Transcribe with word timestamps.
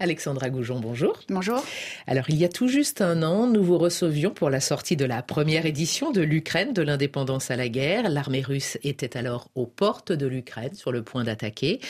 Alexandra 0.00 0.48
Goujon, 0.48 0.78
bonjour. 0.78 1.18
Bonjour. 1.28 1.60
Alors, 2.06 2.26
il 2.28 2.36
y 2.36 2.44
a 2.44 2.48
tout 2.48 2.68
juste 2.68 3.00
un 3.00 3.24
an, 3.24 3.48
nous 3.48 3.64
vous 3.64 3.78
recevions 3.78 4.30
pour 4.30 4.48
la 4.48 4.60
sortie 4.60 4.94
de 4.94 5.04
la 5.04 5.24
première 5.24 5.66
édition 5.66 6.12
de 6.12 6.20
l'Ukraine 6.20 6.72
de 6.72 6.82
l'indépendance 6.82 7.50
à 7.50 7.56
la 7.56 7.68
guerre. 7.68 8.08
L'armée 8.08 8.42
russe 8.42 8.78
était 8.84 9.16
alors 9.16 9.48
aux 9.56 9.66
portes 9.66 10.12
de 10.12 10.28
l'Ukraine, 10.28 10.72
sur 10.74 10.92
le 10.92 11.02
point 11.02 11.24
d'attaquer. 11.24 11.80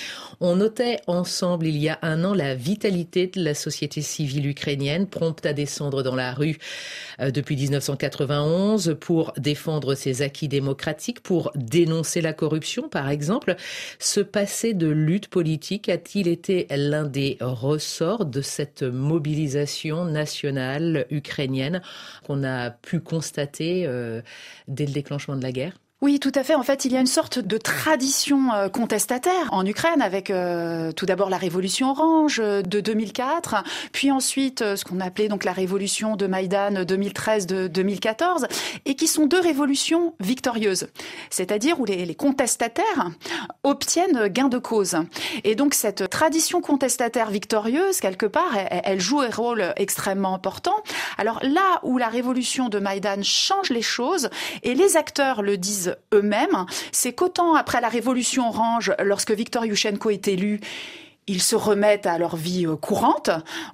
On 0.40 0.56
notait 0.56 1.00
ensemble, 1.06 1.66
il 1.66 1.76
y 1.76 1.90
a 1.90 1.98
un 2.00 2.24
an, 2.24 2.32
la 2.32 2.54
vitalité 2.54 3.26
de 3.26 3.44
la 3.44 3.52
société 3.52 4.00
civile 4.00 4.46
ukrainienne, 4.46 5.06
prompte 5.06 5.44
à 5.44 5.52
descendre 5.52 6.02
dans 6.02 6.14
la 6.14 6.32
rue 6.32 6.56
euh, 7.20 7.30
depuis 7.30 7.56
1991 7.56 8.96
pour 8.98 9.34
défendre 9.36 9.94
ses 9.94 10.22
acquis 10.22 10.48
démocratiques, 10.48 11.20
pour 11.20 11.50
dénoncer 11.56 12.22
la 12.22 12.32
corruption, 12.32 12.88
par 12.88 13.10
exemple. 13.10 13.54
Ce 13.98 14.20
passé 14.20 14.72
de 14.72 14.88
lutte 14.88 15.28
politique 15.28 15.90
a-t-il 15.90 16.26
été 16.26 16.66
l'un 16.70 17.04
des 17.04 17.36
ressorts 17.42 17.97
de 18.02 18.40
cette 18.42 18.82
mobilisation 18.82 20.04
nationale 20.04 21.06
ukrainienne 21.10 21.82
qu'on 22.24 22.44
a 22.44 22.70
pu 22.70 23.00
constater 23.00 23.86
euh, 23.86 24.22
dès 24.68 24.86
le 24.86 24.92
déclenchement 24.92 25.36
de 25.36 25.42
la 25.42 25.52
guerre? 25.52 25.78
Oui, 26.00 26.20
tout 26.20 26.30
à 26.36 26.44
fait. 26.44 26.54
En 26.54 26.62
fait, 26.62 26.84
il 26.84 26.92
y 26.92 26.96
a 26.96 27.00
une 27.00 27.08
sorte 27.08 27.40
de 27.40 27.58
tradition 27.58 28.52
euh, 28.52 28.68
contestataire 28.68 29.48
en 29.50 29.66
Ukraine 29.66 30.00
avec 30.00 30.30
euh, 30.30 30.92
tout 30.92 31.06
d'abord 31.06 31.28
la 31.28 31.38
révolution 31.38 31.90
orange 31.90 32.38
euh, 32.38 32.62
de 32.62 32.78
2004, 32.78 33.64
puis 33.90 34.12
ensuite 34.12 34.60
ce 34.76 34.84
qu'on 34.84 35.00
appelait 35.00 35.26
donc 35.26 35.42
la 35.42 35.50
révolution 35.50 36.14
de 36.14 36.28
Maïdan 36.28 36.84
2013 36.84 37.48
de 37.48 37.66
2014 37.66 38.46
et 38.84 38.94
qui 38.94 39.08
sont 39.08 39.26
deux 39.26 39.40
révolutions 39.40 40.14
victorieuses. 40.20 40.86
C'est-à-dire 41.30 41.80
où 41.80 41.84
les, 41.84 42.04
les, 42.04 42.14
contestataires 42.14 43.10
obtiennent 43.64 44.28
gain 44.28 44.48
de 44.48 44.58
cause. 44.58 44.98
Et 45.42 45.56
donc 45.56 45.74
cette 45.74 46.08
tradition 46.08 46.60
contestataire 46.60 47.30
victorieuse 47.30 47.98
quelque 47.98 48.26
part, 48.26 48.56
elle, 48.56 48.82
elle 48.84 49.00
joue 49.00 49.20
un 49.20 49.30
rôle 49.30 49.72
extrêmement 49.74 50.34
important. 50.34 50.76
Alors 51.16 51.40
là 51.42 51.80
où 51.82 51.98
la 51.98 52.08
révolution 52.08 52.68
de 52.68 52.78
Maïdan 52.78 53.24
change 53.24 53.70
les 53.70 53.82
choses 53.82 54.30
et 54.62 54.74
les 54.74 54.96
acteurs 54.96 55.42
le 55.42 55.56
disent 55.56 55.87
eux-mêmes, 56.12 56.66
c'est 56.92 57.12
qu'autant 57.12 57.54
après 57.54 57.80
la 57.80 57.88
révolution 57.88 58.48
orange, 58.48 58.92
lorsque 59.02 59.32
Viktor 59.32 59.64
Yushchenko 59.66 60.10
est 60.10 60.28
élu, 60.28 60.60
ils 61.28 61.42
se 61.42 61.54
remettent 61.54 62.06
à 62.06 62.18
leur 62.18 62.36
vie 62.36 62.66
euh, 62.66 62.76
courante, 62.76 63.30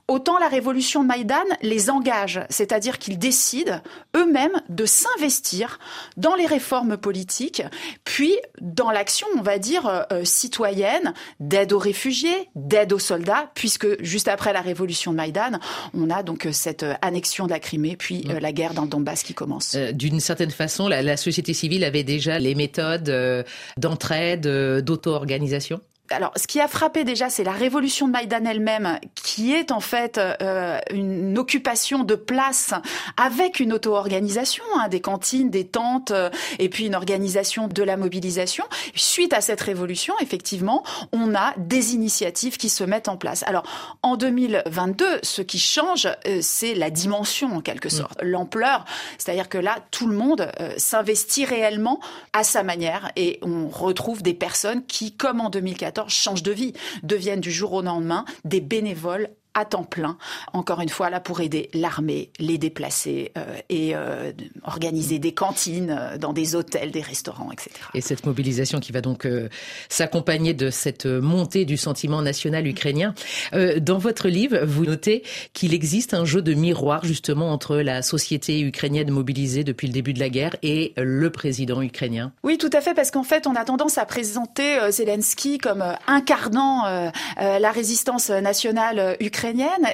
autant 0.09 0.39
la 0.39 0.49
révolution 0.49 1.03
de 1.03 1.09
Maïdan 1.09 1.35
les 1.63 1.89
engage, 1.89 2.41
c'est-à-dire 2.51 2.99
qu'ils 2.99 3.19
décident 3.19 3.81
eux-mêmes 4.17 4.61
de 4.69 4.85
s'investir 4.85 5.79
dans 6.17 6.35
les 6.35 6.47
réformes 6.47 6.97
politiques, 6.97 7.63
puis 8.05 8.37
dans 8.61 8.91
l'action, 8.91 9.27
on 9.39 9.43
va 9.43 9.59
dire, 9.59 9.87
euh, 9.87 10.03
euh, 10.13 10.25
citoyenne, 10.25 11.15
d'aide 11.41 11.73
aux 11.73 11.79
réfugiés, 11.79 12.49
d'aide 12.55 12.93
aux 12.93 12.99
soldats, 12.99 13.51
puisque 13.55 14.03
juste 14.03 14.29
après 14.29 14.53
la 14.53 14.61
révolution 14.61 15.13
de 15.13 15.17
Maïdan, 15.17 15.59
on 15.95 16.11
a 16.11 16.23
donc 16.23 16.49
cette 16.53 16.85
annexion 17.03 17.47
de 17.47 17.51
la 17.51 17.61
Crimée, 17.61 17.97
puis 17.97 18.23
la 18.23 18.53
guerre 18.53 18.75
dans 18.75 18.83
le 18.83 18.89
Donbass 18.89 19.23
qui 19.23 19.35
commence. 19.35 19.77
D'une 19.77 20.21
certaine 20.21 20.51
façon, 20.51 20.89
la, 20.89 21.03
la, 21.03 21.17
société 21.17 21.55
civile 21.55 21.85
avait 21.85 22.03
déjà 22.03 22.39
les 22.39 22.55
méthodes 22.55 23.45
d'entraide, 23.77 24.47
d'auto-organisation? 24.83 25.81
Alors, 26.11 26.33
ce 26.37 26.47
qui 26.47 26.61
a 26.61 26.69
frappé 26.69 27.05
déjà, 27.05 27.31
c'est 27.31 27.45
la 27.45 27.53
révolution 27.53 28.07
de 28.07 28.13
Maïdan 28.13 28.45
elle-même, 28.45 28.99
qui 29.15 29.55
est 29.55 29.73
en 29.73 29.81
fait 29.81 30.19
euh, 30.19 30.79
une 30.91 31.39
occupation 31.39 32.05
de 32.05 32.15
place 32.15 32.75
avec 33.17 33.59
une 33.59 33.73
auto-organisation, 33.73 34.65
hein, 34.77 34.89
des 34.89 35.01
cantines, 35.01 35.49
des 35.49 35.67
tentes, 35.67 36.11
euh, 36.11 36.29
et 36.59 36.69
puis 36.69 36.87
une 36.87 36.95
organisation 36.95 37.69
de 37.69 37.83
la 37.83 37.97
mobilisation. 37.97 38.65
Suite 38.95 39.33
à 39.33 39.41
cette 39.41 39.63
révolution, 39.63 40.15
effectivement, 40.21 40.85
on 41.13 41.35
a 41.35 41.55
des 41.57 41.95
initiatives 41.95 42.59
qui 42.59 42.69
se 42.69 42.85
mettent 42.85 43.09
en 43.09 43.17
place. 43.17 43.43
Alors, 43.47 43.65
en 44.03 44.17
2022, 44.17 45.21
ce 45.23 45.41
qui 45.41 45.59
change, 45.59 46.07
euh, 46.27 46.39
c'est 46.43 46.75
la 46.75 46.91
dimension 46.91 47.57
en 47.57 47.61
quelque 47.63 47.89
mm. 47.89 47.91
sorte, 47.91 48.23
l'ampleur. 48.23 48.85
C'est-à-dire 49.17 49.49
que 49.49 49.59
là, 49.59 49.79
tout 49.91 50.07
le 50.07 50.15
monde 50.15 50.53
euh, 50.61 50.75
s'investit 50.77 51.47
réellement 51.47 51.99
à 52.35 52.45
sa 52.45 52.63
manière, 52.63 53.11
et 53.17 53.39
on 53.41 53.69
retrouve 53.69 54.23
des 54.23 54.35
personnes 54.35 54.85
qui, 54.85 55.13
comme 55.13 55.41
en 55.41 55.49
2014, 55.49 55.95
changent 56.09 56.43
de 56.43 56.53
vie, 56.53 56.73
deviennent 57.03 57.41
du 57.41 57.53
jour 57.53 57.73
au 57.73 57.83
lendemain 57.83 58.25
des 58.45 58.61
bénévoles 58.61 59.31
à 59.55 59.65
temps 59.65 59.85
plein, 59.85 60.17
encore 60.53 60.81
une 60.81 60.89
fois 60.89 61.11
là 61.11 61.21
pour 61.21 61.41
aider 61.41 61.71
l'armée, 61.75 62.31
les 62.39 62.59
déplacés 62.59 63.33
euh, 63.39 63.57
et 63.69 63.95
euh, 63.95 64.33
organiser 64.65 65.19
des 65.19 65.33
cantines 65.33 65.91
euh, 65.91 66.19
dans 66.19 66.33
des 66.33 66.57
hôtels, 66.57 66.91
des 66.91 67.01
restaurants, 67.01 67.51
etc. 67.53 67.71
Et 67.95 68.01
cette 68.01 68.27
mobilisation 68.27 68.81
qui 68.81 68.93
va 68.93 69.01
donc 69.01 69.27
euh, 69.27 69.49
s'accompagner 69.89 70.55
de 70.55 70.71
cette 70.71 71.07
montée 71.07 71.65
du 71.65 71.77
sentiment 71.77 72.23
national 72.23 72.67
ukrainien. 72.67 73.15
Euh, 73.55 73.79
dans 73.79 73.99
votre 73.99 74.29
livre, 74.29 74.65
vous 74.65 74.85
notez 74.85 75.23
qu'il 75.53 75.73
existe 75.73 76.15
un 76.15 76.25
jeu 76.25 76.43
de 76.43 76.55
miroir 76.55 77.05
justement 77.05 77.53
entre 77.53 77.77
la 77.77 78.03
société 78.03 78.61
ukrainienne 78.61 79.11
mobilisée 79.11 79.63
depuis 79.63 79.87
le 79.87 79.93
début 79.93 80.15
de 80.15 80.21
la 80.21 80.29
guerre 80.29 80.57
et 80.63 80.93
le 80.97 81.31
président 81.31 81.81
ukrainien. 81.81 82.33
Oui, 82.43 82.59
tout 82.59 82.71
à 82.73 82.81
fait, 82.81 82.95
parce 82.95 83.11
qu'en 83.11 83.23
fait, 83.23 83.47
on 83.47 83.55
a 83.55 83.65
tendance 83.65 83.99
à 83.99 84.05
présenter 84.05 84.79
Zelensky 84.91 85.59
comme 85.59 85.85
incarnant 86.07 87.11
la 87.37 87.71
résistance 87.71 88.31
nationale 88.31 89.17
ukrainienne 89.21 89.44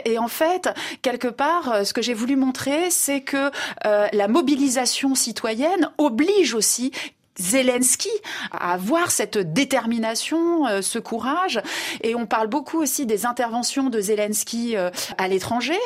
et 0.04 0.18
en 0.18 0.28
fait, 0.28 0.68
quelque 1.02 1.28
part, 1.28 1.72
euh, 1.72 1.84
ce 1.84 1.92
que 1.92 2.02
j'ai 2.02 2.14
voulu 2.14 2.36
montrer, 2.36 2.90
c'est 2.90 3.20
que 3.20 3.50
euh, 3.86 4.06
la 4.12 4.28
mobilisation 4.28 5.14
citoyenne 5.14 5.90
oblige 5.98 6.54
aussi 6.54 6.92
Zelensky 7.38 8.10
à 8.52 8.74
avoir 8.74 9.10
cette 9.10 9.38
détermination, 9.38 10.66
euh, 10.66 10.82
ce 10.82 10.98
courage. 10.98 11.60
Et 12.02 12.14
on 12.14 12.26
parle 12.26 12.48
beaucoup 12.48 12.80
aussi 12.80 13.06
des 13.06 13.24
interventions 13.26 13.88
de 13.88 14.00
Zelensky 14.00 14.76
à 14.76 15.28
l'étranger. 15.28 15.78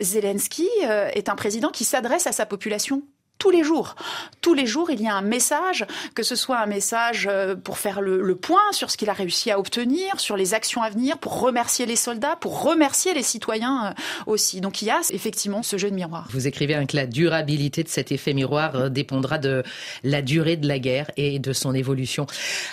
Zelensky 0.00 0.68
est 0.84 1.28
un 1.28 1.34
président 1.34 1.68
qui 1.68 1.84
s'adresse 1.84 2.26
à 2.26 2.32
sa 2.32 2.46
population 2.46 3.02
tous 3.38 3.50
les 3.50 3.62
jours. 3.62 3.94
Tous 4.40 4.54
les 4.54 4.66
jours, 4.66 4.90
il 4.90 5.00
y 5.02 5.08
a 5.08 5.14
un 5.14 5.22
message, 5.22 5.84
que 6.14 6.22
ce 6.22 6.36
soit 6.36 6.58
un 6.58 6.66
message 6.66 7.28
euh, 7.30 7.54
pour 7.54 7.78
faire 7.78 8.00
le, 8.00 8.36
point 8.36 8.72
sur 8.72 8.90
ce 8.90 8.96
qu'il 8.96 9.08
a 9.10 9.12
réussi 9.12 9.50
à 9.50 9.58
obtenir, 9.58 10.20
sur 10.20 10.36
les 10.36 10.54
actions 10.54 10.82
à 10.82 10.90
venir, 10.90 11.18
pour 11.18 11.40
remercier 11.40 11.86
les 11.86 11.96
soldats, 11.96 12.36
pour 12.36 12.62
remercier 12.62 13.14
les 13.14 13.22
citoyens 13.22 13.86
euh, 13.86 13.92
aussi. 14.26 14.60
Donc 14.60 14.82
il 14.82 14.86
y 14.86 14.90
a 14.90 15.00
effectivement 15.10 15.62
ce 15.62 15.76
jeu 15.76 15.90
de 15.90 15.94
miroir. 15.94 16.28
Vous 16.30 16.46
écrivez 16.46 16.74
hein, 16.74 16.86
que 16.86 16.96
la 16.96 17.06
durabilité 17.06 17.82
de 17.82 17.88
cet 17.88 18.12
effet 18.12 18.34
miroir 18.34 18.76
euh, 18.76 18.88
dépendra 18.88 19.38
de 19.38 19.62
la 20.04 20.22
durée 20.22 20.56
de 20.56 20.68
la 20.68 20.78
guerre 20.78 21.10
et 21.16 21.38
de 21.38 21.52
son 21.52 21.74
évolution. 21.74 22.26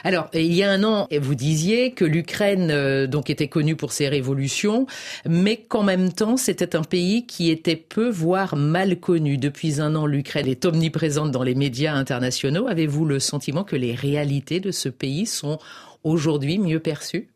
Alors, 0.04 0.28
il 0.34 0.54
y 0.54 0.64
a 0.64 0.72
un 0.72 0.84
an, 0.84 1.08
vous 1.22 1.36
disiez 1.36 1.92
que 1.92 2.06
l'Ukraine 2.06 3.08
donc 3.08 3.30
était 3.30 3.48
connue 3.48 3.76
pour 3.76 3.92
ses 3.92 4.08
révolutions, 4.10 4.86
mais 5.26 5.58
qu'en 5.58 5.84
même 5.84 6.12
temps, 6.12 6.38
c'était 6.38 6.76
un 6.76 6.84
pays 6.84 7.26
qui 7.26 7.50
était 7.50 7.76
peu, 7.76 8.10
voire 8.10 8.56
mal 8.56 9.00
connu. 9.00 9.38
Depuis 9.38 9.82
un 9.82 9.96
an, 9.96 10.06
l'Ukraine 10.06 10.48
est 10.54 10.66
omniprésente 10.66 11.32
dans 11.32 11.42
les 11.42 11.56
médias 11.56 11.96
internationaux. 11.96 12.68
Avez-vous 12.68 13.06
le 13.06 13.20
sentiment 13.20 13.64
que 13.64 13.76
les 13.76 13.96
réalités 13.96 14.60
de 14.60 14.70
ce 14.70 14.88
pays 14.88 15.26
sont 15.26 15.58
aujourd'hui 16.04 16.60
mieux 16.60 16.80
perçues? 16.80 17.28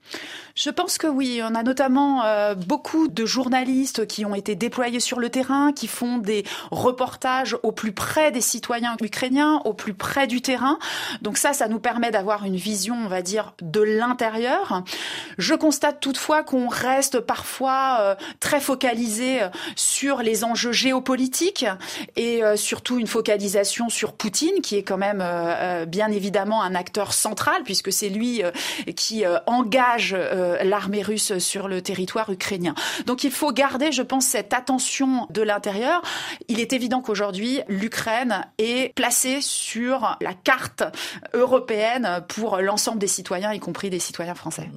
Je 0.57 0.71
pense 0.71 0.97
que 0.97 1.05
oui. 1.05 1.39
On 1.43 1.53
a 1.53 1.61
notamment 1.61 2.25
euh, 2.25 2.55
beaucoup 2.55 3.07
de 3.07 3.25
journalistes 3.25 4.07
qui 4.07 4.25
ont 4.25 4.33
été 4.33 4.55
déployés 4.55 4.99
sur 4.99 5.19
le 5.19 5.29
terrain, 5.29 5.71
qui 5.71 5.87
font 5.87 6.17
des 6.17 6.43
reportages 6.71 7.55
au 7.61 7.71
plus 7.71 7.91
près 7.91 8.31
des 8.31 8.41
citoyens 8.41 8.97
ukrainiens, 8.99 9.61
au 9.65 9.73
plus 9.73 9.93
près 9.93 10.25
du 10.25 10.41
terrain. 10.41 10.79
Donc 11.21 11.37
ça, 11.37 11.53
ça 11.53 11.67
nous 11.67 11.79
permet 11.79 12.09
d'avoir 12.09 12.43
une 12.43 12.55
vision, 12.55 12.95
on 12.95 13.07
va 13.07 13.21
dire, 13.21 13.53
de 13.61 13.81
l'intérieur. 13.81 14.81
Je 15.37 15.53
constate 15.53 15.99
toutefois 15.99 16.41
qu'on 16.43 16.67
reste 16.67 17.19
parfois 17.19 17.97
euh, 17.99 18.15
très 18.39 18.59
focalisé 18.59 19.43
euh, 19.43 19.49
sur 19.75 20.23
les 20.23 20.43
enjeux 20.43 20.71
géopolitiques 20.71 21.67
et 22.15 22.43
euh, 22.43 22.55
surtout 22.55 22.97
une 22.97 23.07
focalisation 23.07 23.89
sur 23.89 24.13
Poutine, 24.13 24.61
qui 24.63 24.75
est 24.75 24.83
quand 24.83 24.97
même 24.97 25.21
euh, 25.21 25.85
bien 25.85 26.09
évidemment 26.09 26.63
un 26.63 26.73
acteur 26.73 27.13
central, 27.13 27.61
puisque 27.63 27.91
c'est 27.91 28.09
lui 28.09 28.41
qui 28.95 29.23
engage 29.45 30.15
euh, 30.46 30.46
l'armée 30.63 31.01
russe 31.01 31.37
sur 31.37 31.67
le 31.67 31.81
territoire 31.81 32.29
ukrainien. 32.29 32.75
Donc 33.05 33.23
il 33.23 33.31
faut 33.31 33.51
garder, 33.51 33.91
je 33.91 34.01
pense, 34.01 34.25
cette 34.25 34.53
attention 34.53 35.27
de 35.29 35.41
l'intérieur. 35.41 36.01
Il 36.47 36.59
est 36.59 36.73
évident 36.73 37.01
qu'aujourd'hui, 37.01 37.61
l'Ukraine 37.67 38.45
est 38.57 38.93
placée 38.95 39.39
sur 39.41 40.17
la 40.21 40.33
carte 40.33 40.83
européenne 41.33 42.23
pour 42.27 42.57
l'ensemble 42.57 42.99
des 42.99 43.07
citoyens, 43.07 43.53
y 43.53 43.59
compris 43.59 43.89
des 43.89 43.99
citoyens 43.99 44.35
français. 44.35 44.69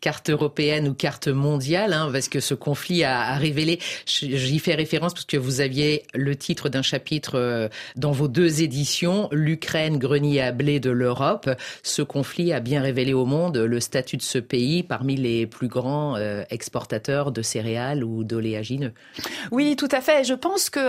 Carte 0.00 0.30
européenne 0.30 0.88
ou 0.88 0.94
carte 0.94 1.28
mondiale, 1.28 1.92
hein, 1.92 2.08
parce 2.12 2.28
que 2.28 2.40
ce 2.40 2.54
conflit 2.54 3.04
a, 3.04 3.20
a 3.20 3.34
révélé, 3.36 3.78
j'y 4.06 4.58
fais 4.58 4.74
référence 4.74 5.14
parce 5.14 5.26
que 5.26 5.36
vous 5.36 5.60
aviez 5.60 6.04
le 6.14 6.36
titre 6.36 6.68
d'un 6.68 6.82
chapitre 6.82 7.34
euh, 7.34 7.68
dans 7.96 8.12
vos 8.12 8.28
deux 8.28 8.62
éditions, 8.62 9.28
l'Ukraine 9.30 9.98
grenier 9.98 10.40
à 10.40 10.52
blé 10.52 10.80
de 10.80 10.90
l'Europe. 10.90 11.50
Ce 11.82 12.02
conflit 12.02 12.52
a 12.52 12.60
bien 12.60 12.80
révélé 12.80 13.12
au 13.12 13.26
monde 13.26 13.56
le 13.56 13.80
statut 13.80 14.16
de 14.16 14.22
ce 14.22 14.38
pays 14.38 14.54
pays 14.54 14.84
les 15.16 15.46
plus 15.46 15.68
grands 15.68 16.16
exportateurs 16.50 17.32
de 17.32 17.42
céréales 17.42 18.04
ou 18.04 18.24
d'oléagineux. 18.24 18.92
Oui, 19.50 19.76
tout 19.76 19.88
à 19.90 20.00
fait. 20.00 20.24
Je 20.24 20.34
pense 20.34 20.70
que 20.70 20.80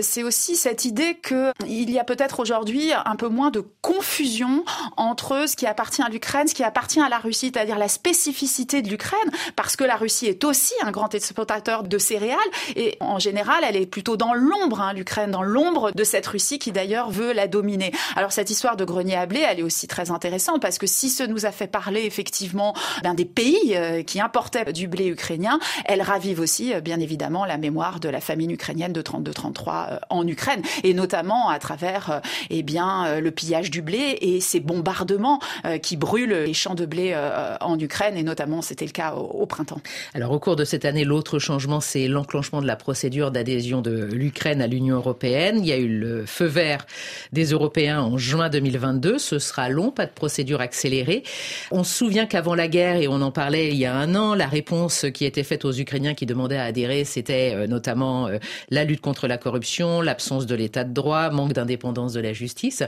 c'est 0.00 0.22
aussi 0.22 0.56
cette 0.56 0.84
idée 0.84 1.18
qu'il 1.22 1.90
y 1.90 1.98
a 1.98 2.04
peut-être 2.04 2.40
aujourd'hui 2.40 2.90
un 3.04 3.16
peu 3.16 3.28
moins 3.28 3.50
de 3.50 3.64
confusion 3.82 4.64
entre 4.96 5.48
ce 5.48 5.56
qui 5.56 5.66
appartient 5.66 6.02
à 6.02 6.08
l'Ukraine, 6.08 6.48
ce 6.48 6.54
qui 6.54 6.64
appartient 6.64 7.00
à 7.00 7.08
la 7.08 7.18
Russie, 7.18 7.52
c'est-à-dire 7.52 7.78
la 7.78 7.88
spécificité 7.88 8.82
de 8.82 8.88
l'Ukraine, 8.88 9.30
parce 9.54 9.76
que 9.76 9.84
la 9.84 9.96
Russie 9.96 10.26
est 10.26 10.44
aussi 10.44 10.74
un 10.82 10.90
grand 10.90 11.14
exportateur 11.14 11.82
de 11.82 11.98
céréales 11.98 12.38
et 12.74 12.96
en 13.00 13.18
général, 13.18 13.62
elle 13.66 13.76
est 13.76 13.86
plutôt 13.86 14.16
dans 14.16 14.34
l'ombre, 14.34 14.80
hein, 14.80 14.92
l'Ukraine, 14.92 15.30
dans 15.30 15.42
l'ombre 15.42 15.92
de 15.92 16.04
cette 16.04 16.26
Russie 16.26 16.58
qui 16.58 16.72
d'ailleurs 16.72 17.10
veut 17.10 17.32
la 17.32 17.46
dominer. 17.48 17.92
Alors 18.16 18.32
cette 18.32 18.50
histoire 18.50 18.76
de 18.76 18.84
grenier 18.84 19.16
à 19.16 19.26
blé, 19.26 19.44
elle 19.48 19.60
est 19.60 19.62
aussi 19.62 19.86
très 19.86 20.10
intéressante 20.10 20.60
parce 20.60 20.78
que 20.78 20.86
si 20.86 21.08
ce 21.08 21.22
nous 21.22 21.46
a 21.46 21.52
fait 21.52 21.66
parler 21.66 22.02
effectivement 22.04 22.74
d'un 23.02 23.14
des 23.14 23.24
pays 23.24 23.45
euh, 23.74 24.02
qui 24.02 24.20
importait 24.20 24.72
du 24.72 24.88
blé 24.88 25.06
ukrainien, 25.06 25.58
elle 25.84 26.02
ravive 26.02 26.40
aussi 26.40 26.72
euh, 26.74 26.80
bien 26.80 27.00
évidemment 27.00 27.44
la 27.44 27.58
mémoire 27.58 28.00
de 28.00 28.08
la 28.08 28.20
famine 28.20 28.50
ukrainienne 28.50 28.92
de 28.92 29.02
32-33 29.02 29.92
euh, 29.92 29.98
en 30.10 30.26
Ukraine 30.26 30.62
et 30.84 30.94
notamment 30.94 31.48
à 31.48 31.58
travers 31.58 32.20
eh 32.50 32.62
bien 32.62 33.20
le 33.20 33.30
pillage 33.30 33.70
du 33.70 33.82
blé 33.82 34.18
et 34.20 34.40
ces 34.40 34.60
bombardements 34.60 35.40
qui 35.82 35.96
brûlent 35.96 36.44
les 36.44 36.54
champs 36.54 36.74
de 36.74 36.86
blé 36.86 37.16
en 37.60 37.78
Ukraine 37.78 38.16
et 38.16 38.22
notamment 38.22 38.62
c'était 38.62 38.84
le 38.84 38.90
cas 38.90 39.14
au 39.14 39.46
printemps. 39.46 39.80
Alors 40.14 40.32
au 40.32 40.38
cours 40.38 40.56
de 40.56 40.64
cette 40.64 40.84
année, 40.84 41.04
l'autre 41.04 41.38
changement 41.38 41.80
c'est 41.80 42.08
l'enclenchement 42.08 42.60
de 42.60 42.66
la 42.66 42.76
procédure 42.76 43.30
d'adhésion 43.30 43.82
de 43.82 44.08
l'Ukraine 44.12 44.62
à 44.62 44.66
l'Union 44.66 44.96
européenne. 44.96 45.58
Il 45.58 45.66
y 45.66 45.72
a 45.72 45.78
eu 45.78 45.88
le 45.88 46.26
feu 46.26 46.46
vert 46.46 46.86
des 47.32 47.46
Européens 47.46 48.00
en 48.00 48.18
juin 48.18 48.48
2022. 48.48 49.18
Ce 49.18 49.38
sera 49.38 49.68
long, 49.68 49.90
pas 49.90 50.06
de 50.06 50.12
procédure 50.12 50.60
accélérée. 50.60 51.22
On 51.70 51.84
se 51.84 51.94
souvient 51.94 52.26
qu'avant 52.26 52.54
la 52.54 52.68
guerre, 52.68 52.96
et 52.96 53.08
on 53.08 53.20
en 53.20 53.25
parlait 53.30 53.68
il 53.68 53.76
y 53.76 53.86
a 53.86 53.94
un 53.94 54.14
an, 54.14 54.34
la 54.34 54.46
réponse 54.46 55.06
qui 55.12 55.24
était 55.24 55.42
faite 55.42 55.64
aux 55.64 55.72
Ukrainiens 55.72 56.14
qui 56.14 56.26
demandaient 56.26 56.56
à 56.56 56.64
adhérer, 56.64 57.04
c'était 57.04 57.52
euh, 57.54 57.66
notamment 57.66 58.28
euh, 58.28 58.38
la 58.70 58.84
lutte 58.84 59.00
contre 59.00 59.26
la 59.26 59.38
corruption, 59.38 60.00
l'absence 60.00 60.46
de 60.46 60.54
l'état 60.54 60.84
de 60.84 60.92
droit, 60.92 61.30
manque 61.30 61.52
d'indépendance 61.52 62.12
de 62.12 62.20
la 62.20 62.32
justice. 62.32 62.82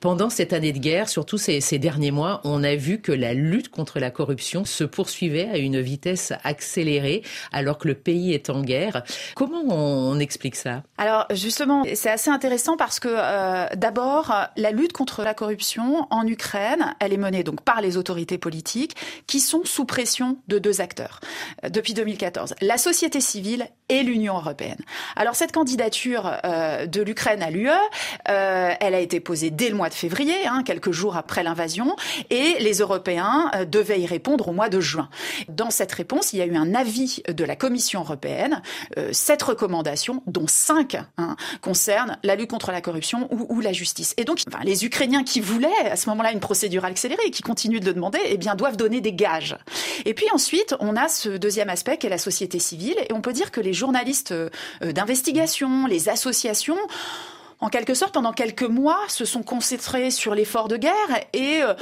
Pendant 0.00 0.30
cette 0.30 0.52
année 0.52 0.72
de 0.72 0.78
guerre, 0.78 1.08
surtout 1.08 1.38
ces, 1.38 1.60
ces 1.60 1.78
derniers 1.78 2.10
mois, 2.10 2.40
on 2.44 2.62
a 2.62 2.74
vu 2.74 3.00
que 3.00 3.12
la 3.12 3.34
lutte 3.34 3.68
contre 3.68 3.98
la 3.98 4.10
corruption 4.10 4.64
se 4.64 4.84
poursuivait 4.84 5.48
à 5.48 5.58
une 5.58 5.80
vitesse 5.80 6.32
accélérée 6.44 7.22
alors 7.52 7.78
que 7.78 7.88
le 7.88 7.94
pays 7.94 8.32
est 8.32 8.50
en 8.50 8.62
guerre. 8.62 9.02
Comment 9.34 9.62
on, 9.68 10.18
explique 10.18 10.56
ça? 10.56 10.82
Alors 10.96 11.26
justement, 11.30 11.84
c'est 11.94 12.10
assez 12.10 12.30
intéressant 12.30 12.76
parce 12.76 12.98
que 12.98 13.08
euh, 13.10 13.66
d'abord, 13.76 14.32
la 14.56 14.70
lutte 14.70 14.92
contre 14.92 15.22
la 15.22 15.34
corruption 15.34 16.06
en 16.10 16.26
Ukraine, 16.26 16.94
elle 17.00 17.12
est 17.12 17.18
menée 17.18 17.44
donc 17.44 17.62
par 17.62 17.80
les 17.80 17.96
autorités 17.96 18.38
politiques 18.38 18.96
qui 19.26 19.40
sont 19.40 19.64
sous 19.68 19.84
pression 19.84 20.38
de 20.48 20.58
deux 20.58 20.80
acteurs 20.80 21.20
euh, 21.64 21.68
depuis 21.68 21.94
2014, 21.94 22.54
la 22.60 22.78
société 22.78 23.20
civile 23.20 23.68
et 23.88 24.02
l'Union 24.02 24.36
européenne. 24.36 24.80
Alors 25.16 25.34
cette 25.34 25.52
candidature 25.52 26.30
euh, 26.44 26.86
de 26.86 27.02
l'Ukraine 27.02 27.42
à 27.42 27.50
l'UE, 27.50 27.68
elle 28.24 28.94
a 28.94 29.00
été 29.00 29.20
posée 29.20 29.50
dès 29.50 29.70
le 29.70 29.76
mois 29.76 29.88
de 29.88 29.94
février, 29.94 30.46
hein, 30.46 30.62
quelques 30.64 30.92
jours 30.92 31.16
après 31.16 31.42
l'invasion, 31.42 31.96
et 32.30 32.56
les 32.60 32.78
Européens 32.78 33.50
devaient 33.66 34.00
y 34.00 34.06
répondre 34.06 34.48
au 34.48 34.52
mois 34.52 34.68
de 34.68 34.80
juin. 34.80 35.08
Dans 35.48 35.70
cette 35.70 35.92
réponse, 35.92 36.32
il 36.32 36.38
y 36.38 36.42
a 36.42 36.46
eu 36.46 36.56
un 36.56 36.74
avis 36.74 37.22
de 37.28 37.44
la 37.44 37.56
Commission 37.56 38.00
européenne 38.00 38.62
euh, 38.96 39.10
sept 39.12 39.42
recommandations, 39.42 40.22
dont 40.26 40.46
cinq 40.46 40.96
hein, 41.16 41.36
concernent 41.60 42.18
la 42.22 42.36
lutte 42.36 42.50
contre 42.50 42.72
la 42.72 42.80
corruption 42.80 43.28
ou, 43.30 43.60
la 43.60 43.72
justice. 43.72 44.14
Et 44.16 44.24
donc, 44.24 44.40
les 44.64 44.84
Ukrainiens 44.84 45.24
qui 45.24 45.40
voulaient 45.40 45.68
à 45.90 45.96
ce 45.96 46.08
moment-là 46.10 46.32
une 46.32 46.40
procédure 46.40 46.84
accélérée 46.84 47.22
et 47.26 47.30
qui 47.30 47.42
continuent 47.42 47.80
de 47.80 47.86
le 47.86 47.94
demander, 47.94 48.20
eh 48.26 48.36
bien, 48.36 48.54
doivent 48.54 48.76
donner 48.76 49.00
des 49.00 49.12
gages. 49.12 49.56
Et 50.04 50.14
puis 50.14 50.26
ensuite, 50.32 50.74
on 50.80 50.96
a 50.96 51.08
ce 51.08 51.30
deuxième 51.30 51.68
aspect 51.68 51.96
qui 51.98 52.06
est 52.06 52.10
la 52.10 52.18
société 52.18 52.58
civile. 52.58 52.96
Et 53.08 53.12
on 53.12 53.20
peut 53.20 53.32
dire 53.32 53.50
que 53.50 53.60
les 53.60 53.72
journalistes 53.78 54.32
euh, 54.32 54.50
d'investigation, 54.82 55.86
les 55.86 56.08
associations, 56.08 56.78
en 57.60 57.68
quelque 57.68 57.94
sorte, 57.94 58.14
pendant 58.14 58.32
quelques 58.32 58.62
mois, 58.62 59.00
se 59.08 59.24
sont 59.24 59.42
concentrés 59.42 60.10
sur 60.10 60.34
l'effort 60.34 60.68
de 60.68 60.76
guerre 60.76 60.92
et 61.32 61.62
euh, 61.62 61.74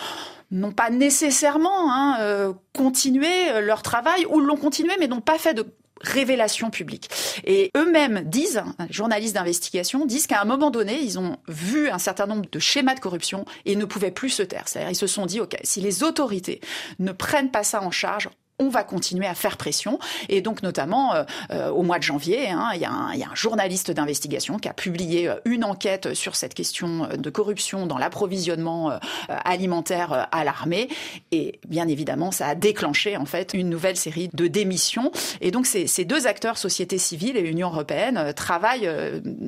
n'ont 0.51 0.73
pas 0.73 0.91
nécessairement 0.91 1.93
hein, 1.93 2.55
continué 2.73 3.61
leur 3.63 3.83
travail 3.83 4.27
ou 4.27 4.39
l'ont 4.39 4.57
continué 4.57 4.95
mais 5.01 5.09
n'ont 5.09 5.21
pas 5.21 5.39
fait 5.39 5.55
de 5.55 5.67
révélation 6.01 6.71
publique. 6.71 7.09
Et 7.45 7.71
eux-mêmes 7.77 8.23
disent, 8.25 8.63
journalistes 8.91 9.35
d'investigation, 9.35 10.07
disent 10.07 10.27
qu'à 10.27 10.41
un 10.41 10.45
moment 10.45 10.71
donné, 10.71 11.01
ils 11.01 11.19
ont 11.19 11.37
vu 11.49 11.89
un 11.89 11.99
certain 11.99 12.27
nombre 12.27 12.47
de 12.51 12.59
schémas 12.59 12.95
de 12.95 13.01
corruption 13.01 13.45
et 13.65 13.77
ne 13.77 13.85
pouvaient 13.85 14.11
plus 14.11 14.31
se 14.31 14.43
taire. 14.43 14.65
C'est-à-dire, 14.67 14.91
ils 14.91 14.97
se 14.97 15.07
sont 15.07 15.27
dit, 15.27 15.41
OK, 15.41 15.57
si 15.63 15.81
les 15.81 16.03
autorités 16.03 16.61
ne 16.99 17.13
prennent 17.13 17.51
pas 17.51 17.65
ça 17.65 17.83
en 17.83 17.91
charge, 17.91 18.29
on 18.59 18.69
va 18.69 18.85
continuer 18.85 19.27
à 19.27 19.35
faire 19.35 19.57
pression. 19.57 19.99
Et 20.29 20.41
donc, 20.41 20.63
notamment, 20.63 21.15
euh, 21.15 21.25
euh, 21.51 21.69
au 21.71 21.83
mois 21.83 21.99
de 21.99 22.03
janvier, 22.03 22.49
hein, 22.49 22.71
il, 22.75 22.81
y 22.81 22.85
a 22.85 22.91
un, 22.91 23.35
journaliste 23.35 23.91
d'investigation 23.91 24.59
qui 24.59 24.69
a 24.69 24.73
publié 24.73 25.29
euh, 25.29 25.35
une 25.45 25.65
enquête 25.65 26.15
sur 26.15 26.37
cette 26.37 26.55
question 26.55 27.09
de 27.17 27.31
corruption 27.31 27.87
dans 27.87 27.99
l'approvisionnement 27.99 28.99
alimentaire 29.29 30.29
à 30.33 30.45
l'armée. 30.45 30.89
Et 31.33 31.61
bien 31.69 31.89
évidemment, 31.89 32.31
ça 32.31 32.49
a 32.49 32.55
déclenché, 32.55 33.17
en 33.17 33.27
fait, 33.27 33.53
une 33.55 33.69
nouvelle 33.69 33.97
série 33.97 34.31
de 34.33 34.47
démissions. 34.47 35.11
Et 35.41 35.51
donc, 35.51 35.67
ces, 35.67 35.87
ces 35.87 36.05
deux 36.05 36.27
acteurs, 36.27 36.57
société 36.57 36.99
civile 36.99 37.37
et 37.37 37.41
Union 37.41 37.69
européenne, 37.71 38.33
travaillent 38.35 38.91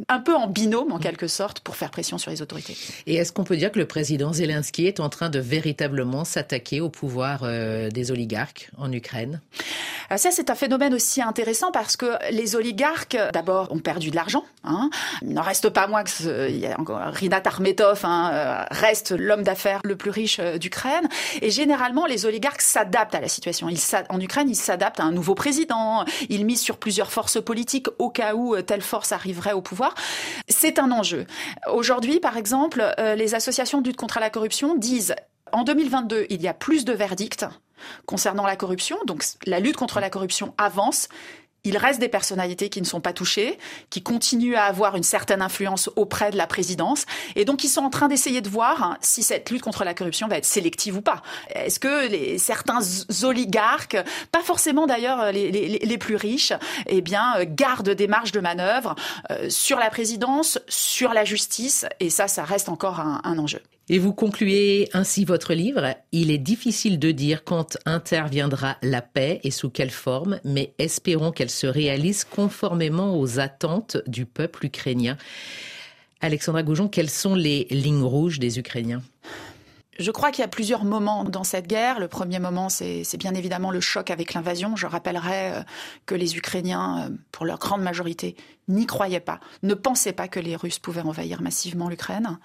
un 0.08 0.18
peu 0.20 0.34
en 0.34 0.48
binôme, 0.48 0.92
en 0.92 0.98
quelque 0.98 1.28
sorte, 1.28 1.60
pour 1.60 1.76
faire 1.76 1.90
pression 1.90 2.18
sur 2.18 2.30
les 2.30 2.42
autorités. 2.42 2.76
Et 3.06 3.16
est-ce 3.16 3.32
qu'on 3.32 3.44
peut 3.44 3.56
dire 3.56 3.72
que 3.72 3.78
le 3.78 3.86
président 3.86 4.32
Zelensky 4.32 4.86
est 4.86 5.00
en 5.00 5.08
train 5.08 5.30
de 5.30 5.38
véritablement 5.38 6.24
s'attaquer 6.24 6.80
au 6.80 6.90
pouvoir 6.90 7.42
des 7.42 8.10
oligarques 8.10 8.70
en 8.76 8.92
Ukraine? 8.92 8.97
Euh, 10.12 10.16
Ça, 10.16 10.30
c'est 10.30 10.50
un 10.50 10.54
phénomène 10.54 10.94
aussi 10.94 11.22
intéressant 11.22 11.70
parce 11.70 11.96
que 11.96 12.06
les 12.30 12.56
oligarques, 12.56 13.16
d'abord, 13.32 13.72
ont 13.72 13.78
perdu 13.78 14.10
de 14.10 14.16
l'argent. 14.16 14.44
Hein. 14.64 14.90
Il 15.22 15.34
n'en 15.34 15.42
reste 15.42 15.68
pas 15.68 15.86
moins 15.86 16.04
que 16.04 16.48
il 16.48 16.58
y 16.58 16.66
a 16.66 16.78
encore 16.78 16.98
Rinat 16.98 17.42
Armetov 17.44 18.00
hein, 18.04 18.30
euh, 18.32 18.64
reste 18.70 19.12
l'homme 19.12 19.42
d'affaires 19.42 19.80
le 19.84 19.96
plus 19.96 20.10
riche 20.10 20.38
euh, 20.40 20.58
d'Ukraine. 20.58 21.08
Et 21.42 21.50
généralement, 21.50 22.06
les 22.06 22.26
oligarques 22.26 22.62
s'adaptent 22.62 23.14
à 23.14 23.20
la 23.20 23.28
situation. 23.28 23.68
En 24.08 24.20
Ukraine, 24.20 24.48
ils 24.48 24.56
s'adaptent 24.56 25.00
à 25.00 25.04
un 25.04 25.12
nouveau 25.12 25.34
président. 25.34 26.04
Ils 26.28 26.44
misent 26.44 26.62
sur 26.62 26.78
plusieurs 26.78 27.12
forces 27.12 27.42
politiques 27.42 27.88
au 27.98 28.10
cas 28.10 28.34
où 28.34 28.60
telle 28.62 28.82
force 28.82 29.12
arriverait 29.12 29.52
au 29.52 29.62
pouvoir. 29.62 29.94
C'est 30.48 30.78
un 30.78 30.90
enjeu. 30.90 31.26
Aujourd'hui, 31.72 32.20
par 32.20 32.36
exemple, 32.36 32.84
les 33.16 33.34
associations 33.34 33.80
de 33.80 33.88
lutte 33.88 33.96
contre 33.96 34.20
la 34.20 34.30
corruption 34.30 34.74
disent 34.74 35.14
en 35.52 35.64
2022, 35.64 36.26
il 36.30 36.42
y 36.42 36.48
a 36.48 36.54
plus 36.54 36.84
de 36.84 36.92
verdicts 36.92 37.44
concernant 38.06 38.46
la 38.46 38.56
corruption. 38.56 38.98
Donc 39.06 39.24
la 39.46 39.60
lutte 39.60 39.76
contre 39.76 40.00
la 40.00 40.10
corruption 40.10 40.54
avance. 40.58 41.08
Il 41.64 41.76
reste 41.76 41.98
des 41.98 42.08
personnalités 42.08 42.68
qui 42.68 42.80
ne 42.80 42.86
sont 42.86 43.00
pas 43.00 43.12
touchées, 43.12 43.58
qui 43.90 44.02
continuent 44.02 44.54
à 44.54 44.64
avoir 44.64 44.96
une 44.96 45.02
certaine 45.02 45.42
influence 45.42 45.90
auprès 45.96 46.30
de 46.30 46.36
la 46.36 46.46
présidence. 46.46 47.04
Et 47.34 47.44
donc, 47.44 47.64
ils 47.64 47.68
sont 47.68 47.82
en 47.82 47.90
train 47.90 48.06
d'essayer 48.06 48.40
de 48.40 48.48
voir 48.48 48.82
hein, 48.82 48.96
si 49.00 49.22
cette 49.24 49.50
lutte 49.50 49.62
contre 49.62 49.84
la 49.84 49.92
corruption 49.92 50.28
va 50.28 50.38
être 50.38 50.46
sélective 50.46 50.96
ou 50.96 51.02
pas. 51.02 51.20
Est-ce 51.50 51.80
que 51.80 52.08
les, 52.08 52.38
certains 52.38 52.78
oligarques, 53.24 53.98
pas 54.30 54.42
forcément 54.42 54.86
d'ailleurs 54.86 55.32
les, 55.32 55.98
plus 55.98 56.16
riches, 56.16 56.52
eh 56.86 57.00
bien, 57.00 57.34
gardent 57.44 57.90
des 57.90 58.06
marges 58.06 58.32
de 58.32 58.40
manœuvre 58.40 58.94
euh, 59.30 59.50
sur 59.50 59.78
la 59.78 59.90
présidence, 59.90 60.60
sur 60.68 61.12
la 61.12 61.24
justice 61.24 61.86
Et 61.98 62.08
ça, 62.08 62.28
ça 62.28 62.44
reste 62.44 62.68
encore 62.68 63.00
un 63.00 63.38
enjeu. 63.38 63.60
Et 63.90 63.98
vous 63.98 64.12
concluez 64.12 64.90
ainsi 64.92 65.24
votre 65.24 65.54
livre. 65.54 65.94
Il 66.12 66.30
est 66.30 66.38
difficile 66.38 66.98
de 66.98 67.10
dire 67.10 67.42
quand 67.42 67.78
interviendra 67.86 68.76
la 68.82 69.00
paix 69.00 69.40
et 69.44 69.50
sous 69.50 69.70
quelle 69.70 69.90
forme, 69.90 70.40
mais 70.44 70.74
espérons 70.78 71.32
qu'elle 71.32 71.48
se 71.48 71.66
réalise 71.66 72.24
conformément 72.24 73.18
aux 73.18 73.38
attentes 73.38 73.96
du 74.06 74.26
peuple 74.26 74.66
ukrainien. 74.66 75.16
Alexandra 76.20 76.62
Goujon, 76.62 76.88
quelles 76.88 77.08
sont 77.08 77.34
les 77.34 77.66
lignes 77.70 78.02
rouges 78.02 78.38
des 78.38 78.58
Ukrainiens? 78.58 79.02
Je 79.98 80.10
crois 80.12 80.30
qu'il 80.30 80.42
y 80.42 80.44
a 80.44 80.48
plusieurs 80.48 80.84
moments 80.84 81.24
dans 81.24 81.44
cette 81.44 81.66
guerre. 81.66 81.98
Le 81.98 82.08
premier 82.08 82.38
moment, 82.38 82.68
c'est 82.68 83.16
bien 83.16 83.34
évidemment 83.34 83.70
le 83.70 83.80
choc 83.80 84.10
avec 84.10 84.34
l'invasion. 84.34 84.76
Je 84.76 84.86
rappellerai 84.86 85.52
euh, 85.52 85.62
que 86.06 86.14
les 86.14 86.36
Ukrainiens, 86.36 87.06
euh, 87.06 87.16
pour 87.32 87.44
leur 87.44 87.58
grande 87.58 87.82
majorité, 87.82 88.36
n'y 88.68 88.86
croyaient 88.86 89.18
pas, 89.18 89.40
ne 89.62 89.74
pensaient 89.74 90.12
pas 90.12 90.28
que 90.28 90.38
les 90.38 90.54
Russes 90.54 90.78
pouvaient 90.78 91.02
envahir 91.02 91.42
massivement 91.42 91.88
l'Ukraine. 91.88 92.38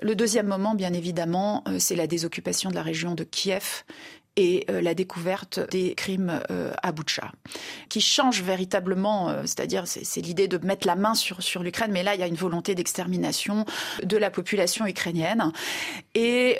Le 0.00 0.14
deuxième 0.14 0.46
moment, 0.46 0.74
bien 0.74 0.92
évidemment, 0.92 1.64
euh, 1.66 1.78
c'est 1.78 1.96
la 1.96 2.06
désoccupation 2.06 2.70
de 2.70 2.74
la 2.76 2.82
région 2.82 3.14
de 3.14 3.24
Kiev 3.24 3.84
et 4.36 4.66
euh, 4.70 4.80
la 4.80 4.94
découverte 4.94 5.60
des 5.70 5.94
crimes 5.94 6.40
euh, 6.50 6.72
à 6.82 6.92
Boutcha, 6.92 7.32
qui 7.88 8.00
change 8.00 8.42
véritablement, 8.42 9.30
euh, 9.30 9.42
c'est-à-dire 9.42 9.84
c'est 9.86 10.20
l'idée 10.20 10.46
de 10.46 10.58
mettre 10.58 10.86
la 10.86 10.94
main 10.94 11.14
sur, 11.14 11.42
sur 11.42 11.62
l'Ukraine, 11.62 11.90
mais 11.92 12.02
là 12.02 12.14
il 12.14 12.20
y 12.20 12.22
a 12.22 12.26
une 12.26 12.36
volonté 12.36 12.74
d'extermination 12.74 13.64
de 14.02 14.16
la 14.16 14.30
population 14.30 14.86
ukrainienne, 14.86 15.52
et 16.14 16.56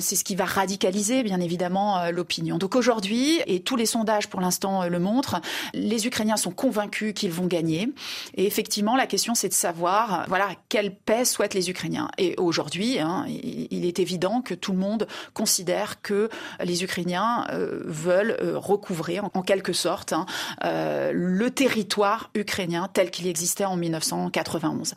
c'est 0.00 0.16
ce 0.16 0.24
qui 0.24 0.34
va 0.34 0.44
radicaliser 0.44 1.22
bien 1.22 1.40
évidemment 1.40 2.10
l'opinion. 2.10 2.58
Donc 2.58 2.74
aujourd'hui, 2.76 3.40
et 3.46 3.60
tous 3.60 3.76
les 3.76 3.86
sondages 3.86 4.28
pour 4.28 4.40
l'instant 4.40 4.88
le 4.88 4.98
montrent, 4.98 5.40
les 5.74 6.06
Ukrainiens 6.06 6.36
sont 6.36 6.50
convaincus 6.50 7.14
qu'ils 7.14 7.30
vont 7.30 7.46
gagner, 7.46 7.88
et 8.34 8.46
effectivement 8.46 8.96
la 8.96 9.06
question 9.06 9.34
c'est 9.34 9.48
de 9.48 9.54
savoir, 9.54 10.24
voilà, 10.28 10.50
quelle 10.68 10.94
paix 10.94 11.24
souhaitent 11.24 11.54
les 11.54 11.70
Ukrainiens. 11.70 12.10
Et 12.18 12.34
aujourd'hui, 12.38 12.98
hein, 12.98 13.26
il 13.28 13.84
est 13.84 13.98
évident 13.98 14.42
que 14.42 14.54
tout 14.54 14.72
le 14.72 14.78
monde 14.78 15.06
considère 15.34 16.02
que 16.02 16.28
les 16.62 16.82
Ukrainiens 16.84 17.11
Ukrainiens 17.12 17.46
veulent 17.84 18.36
recouvrir 18.54 19.28
en 19.34 19.42
quelque 19.42 19.72
sorte 19.72 20.12
hein, 20.12 20.26
le 20.62 21.48
territoire 21.50 22.30
ukrainien 22.34 22.88
tel 22.92 23.10
qu'il 23.10 23.26
existait 23.26 23.64
en 23.64 23.76
1991. 23.76 24.94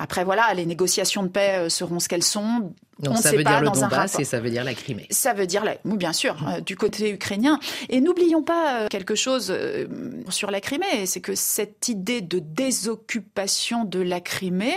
Après, 0.00 0.24
voilà, 0.24 0.52
les 0.54 0.66
négociations 0.66 1.22
de 1.22 1.28
paix 1.28 1.68
seront 1.68 2.00
ce 2.00 2.08
qu'elles 2.08 2.24
sont. 2.24 2.72
Donc 3.00 3.18
ça 3.18 3.32
veut 3.32 3.44
dire 3.44 3.60
le 3.60 3.70
Donbass 3.70 4.18
et 4.18 4.24
ça 4.24 4.40
veut 4.40 4.50
dire 4.50 4.64
la 4.64 4.74
Crimée. 4.74 5.06
Ça 5.10 5.32
veut 5.32 5.46
dire, 5.46 5.64
la... 5.64 5.76
oui, 5.84 5.96
bien 5.96 6.12
sûr, 6.12 6.36
euh, 6.46 6.60
du 6.60 6.76
côté 6.76 7.10
ukrainien. 7.10 7.58
Et 7.88 8.00
n'oublions 8.00 8.42
pas 8.42 8.82
euh, 8.82 8.88
quelque 8.88 9.14
chose 9.14 9.50
euh, 9.50 9.86
sur 10.28 10.50
la 10.50 10.60
Crimée, 10.60 11.06
c'est 11.06 11.20
que 11.20 11.34
cette 11.34 11.88
idée 11.88 12.20
de 12.20 12.38
désoccupation 12.38 13.84
de 13.84 14.00
la 14.00 14.20
Crimée 14.20 14.76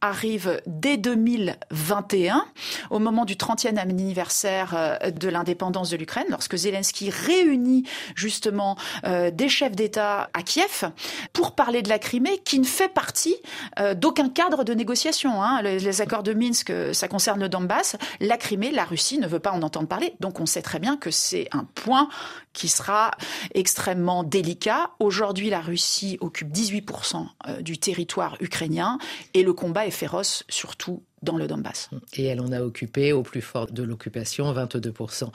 arrive 0.00 0.60
dès 0.66 0.96
2021, 0.96 2.44
au 2.90 2.98
moment 2.98 3.24
du 3.24 3.34
30e 3.34 3.78
anniversaire 3.78 4.98
de 5.14 5.28
l'indépendance 5.28 5.90
de 5.90 5.96
l'Ukraine, 5.96 6.26
lorsque 6.28 6.56
Zelensky 6.56 7.10
réunit 7.10 7.84
justement 8.14 8.76
des 9.04 9.48
chefs 9.48 9.74
d'État 9.74 10.30
à 10.34 10.42
Kiev 10.42 10.90
pour 11.32 11.54
parler 11.54 11.82
de 11.82 11.88
la 11.88 11.98
Crimée, 11.98 12.38
qui 12.44 12.58
ne 12.58 12.64
fait 12.64 12.88
partie 12.88 13.36
d'aucun 13.96 14.28
cadre 14.28 14.61
de 14.64 14.74
négociation. 14.74 15.42
Hein. 15.42 15.62
Les, 15.62 15.78
les, 15.78 16.00
accords 16.00 16.22
de 16.22 16.32
Minsk, 16.34 16.72
ça 16.92 17.08
concerne 17.08 17.40
le 17.40 17.48
Donbass, 17.48 17.96
la 18.20 18.36
Crimée, 18.36 18.70
la 18.70 18.84
Russie 18.84 19.18
ne 19.18 19.26
veut 19.26 19.38
pas 19.38 19.52
en 19.52 19.62
entendre 19.62 19.88
parler. 19.88 20.14
Donc 20.20 20.40
on 20.40 20.46
sait 20.46 20.62
très 20.62 20.78
bien 20.78 20.96
que 20.96 21.10
c'est 21.10 21.48
un 21.52 21.64
point 21.64 22.08
qui 22.52 22.68
sera 22.68 23.12
extrêmement 23.54 24.24
délicat. 24.24 24.90
Aujourd'hui, 24.98 25.50
la 25.50 25.60
Russie 25.60 26.18
occupe 26.20 26.50
18% 26.52 27.26
euh, 27.48 27.62
du 27.62 27.78
territoire 27.78 28.36
ukrainien 28.40 28.98
et 29.34 29.42
le 29.42 29.52
combat 29.52 29.86
est 29.86 29.90
féroce, 29.90 30.44
surtout 30.48 31.02
dans 31.22 31.36
le 31.36 31.46
Donbass. 31.46 31.90
Et 32.16 32.24
elle 32.24 32.40
en 32.40 32.52
a 32.52 32.60
occupé 32.60 33.12
au 33.12 33.22
plus 33.22 33.40
fort 33.40 33.70
de 33.70 33.82
l'occupation 33.82 34.52
22%. 34.52 35.28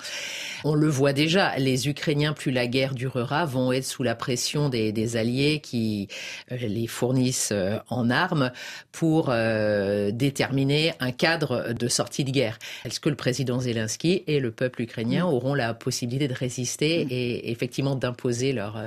On 0.63 0.75
le 0.75 0.88
voit 0.88 1.13
déjà, 1.13 1.58
les 1.58 1.88
Ukrainiens, 1.88 2.34
plus 2.34 2.51
la 2.51 2.67
guerre 2.67 2.94
durera, 2.94 3.46
vont 3.46 3.72
être 3.72 3.86
sous 3.86 4.03
la 4.03 4.15
pression 4.15 4.70
des, 4.70 5.17
alliés 5.17 5.62
qui 5.62 6.10
euh, 6.51 6.58
les 6.58 6.88
fournissent 6.88 7.51
euh, 7.53 7.77
en 7.89 8.10
armes 8.10 8.51
pour 8.91 9.29
euh, 9.29 10.12
déterminer 10.12 10.94
un 11.00 11.12
cadre 11.12 11.74
de 11.74 11.88
sortie 11.88 12.24
de 12.24 12.32
guerre. 12.32 12.60
Est-ce 12.84 13.00
que 13.00 13.10
le 13.10 13.15
président 13.15 13.60
Zelensky 13.60 14.24
et 14.27 14.39
le 14.39 14.51
peuple 14.51 14.82
ukrainien 14.82 15.25
mm. 15.25 15.29
auront 15.29 15.53
la 15.53 15.74
possibilité 15.74 16.27
de 16.27 16.34
résister 16.34 17.06
mm. 17.06 17.08
et 17.12 17.51
effectivement 17.51 17.96
d'imposer 17.96 18.51
leur, 18.51 18.82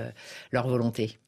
leur 0.52 0.69
volonté? 0.69 1.19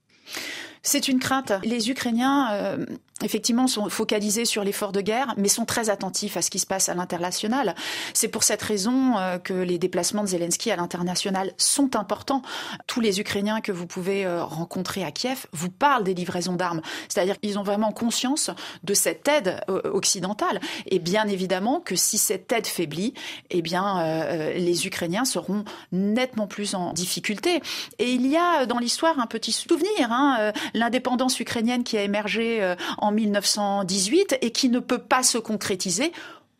C'est 0.83 1.09
une 1.09 1.19
crainte. 1.19 1.53
Les 1.65 1.91
Ukrainiens 1.91 2.79
effectivement, 3.25 3.67
sont 3.67 3.89
focalisés 3.89 4.45
sur 4.45 4.65
l'effort 4.65 4.93
de 4.93 5.01
guerre, 5.01 5.35
mais 5.37 5.49
sont 5.49 5.65
très 5.65 5.91
attentifs 5.91 6.37
à 6.37 6.43
ce 6.43 6.51
qui 6.51 6.59
se 6.59 6.67
passe 6.67 6.89
à 6.89 6.95
l'international. 6.95 7.75
C'est 8.15 8.29
pour 8.29 8.43
cette 8.43 8.63
raison 8.63 9.17
euh, 9.19 9.39
que 9.39 9.55
les 9.55 9.79
déplacements 9.79 10.23
de 10.23 10.29
Zelensky 10.29 10.71
à 10.71 10.77
l'international 10.77 11.53
sont 11.57 11.97
importants. 11.97 12.43
Tous 12.87 13.01
les 13.01 13.21
Ukrainiens 13.21 13.61
que 13.61 13.73
vous 13.73 13.87
pouvez 13.87 14.25
euh, 14.27 14.45
rencontrer 14.45 15.05
à 15.05 15.11
Kiev 15.11 15.47
vous 15.53 15.71
parlent 15.71 16.05
des 16.05 16.15
livraisons 16.15 16.55
d'armes. 16.55 16.83
C'est-à-dire 17.09 17.39
qu'ils 17.41 17.59
ont 17.59 17.63
vraiment 17.63 17.93
conscience 17.93 18.51
de 18.83 18.95
cette 18.95 19.27
aide 19.29 19.61
euh, 19.69 19.81
occidentale. 19.93 20.61
Et 20.87 20.99
bien 20.99 21.27
évidemment 21.27 21.81
que 21.81 21.97
si 21.97 22.19
cette 22.19 22.51
aide 22.53 22.67
faiblit, 22.67 23.15
eh 23.51 23.63
bien, 23.63 24.53
les 24.55 24.87
Ukrainiens 24.87 25.25
seront 25.25 25.65
nettement 25.93 26.47
plus 26.47 26.75
en 26.75 26.93
difficulté. 26.93 27.63
Et 27.99 28.13
il 28.13 28.27
y 28.27 28.37
a 28.37 28.67
dans 28.67 28.79
l'histoire 28.79 29.19
un 29.19 29.27
petit 29.27 29.53
souvenir, 29.53 30.11
hein, 30.11 30.53
l'indépendance 30.75 31.39
ukrainienne 31.41 31.85
qui 31.85 31.97
a 31.97 32.03
émergé 32.03 32.75
en 32.99 33.13
1918 33.13 34.39
et 34.41 34.51
qui 34.51 34.69
ne 34.69 34.79
peut 34.79 34.99
pas 34.99 35.23
se 35.23 35.39
concrétiser 35.39 36.13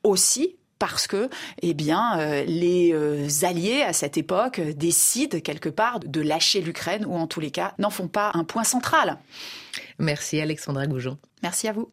aussi 0.03 0.57
parce 0.83 1.07
que 1.07 1.31
eh 1.63 1.75
bien, 1.75 2.19
euh, 2.19 2.43
les 2.45 2.93
euh, 2.93 3.29
alliés 3.43 3.83
à 3.83 3.93
cette 3.93 4.19
époque 4.19 4.61
décident 4.61 5.39
quelque 5.39 5.69
part 5.69 6.01
de 6.01 6.21
lâcher 6.21 6.61
l'Ukraine 6.61 7.07
ou 7.07 7.15
en 7.15 7.29
tous 7.29 7.39
les 7.39 7.53
cas 7.53 7.73
n'en 7.79 7.89
font 7.89 8.09
pas 8.09 8.33
un 8.35 8.43
point 8.43 8.65
central. 8.65 9.19
Merci 10.01 10.41
Alexandra 10.41 10.89
Goujon. 10.89 11.19
Merci 11.45 11.69
à 11.69 11.73
vous. 11.73 11.89